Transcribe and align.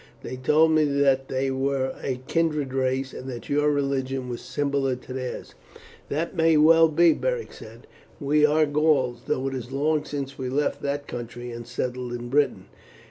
They 0.23 0.35
told 0.35 0.71
me 0.71 0.83
that 0.85 1.27
they 1.27 1.51
were 1.51 1.93
a 2.01 2.15
kindred 2.25 2.73
race, 2.73 3.13
and 3.13 3.29
that 3.29 3.49
your 3.49 3.69
religion 3.71 4.29
was 4.29 4.41
similar 4.41 4.95
to 4.95 5.13
theirs." 5.13 5.53
"That 6.09 6.35
may 6.35 6.57
well 6.57 6.87
be," 6.87 7.13
Beric 7.13 7.53
said. 7.53 7.85
"We 8.19 8.43
are 8.43 8.65
Gauls, 8.65 9.21
though 9.27 9.47
it 9.47 9.53
is 9.53 9.71
long 9.71 10.03
since 10.05 10.39
we 10.39 10.49
left 10.49 10.81
that 10.81 11.07
country 11.07 11.51
and 11.51 11.67
settled 11.67 12.13
in 12.13 12.29
Britain. 12.29 12.65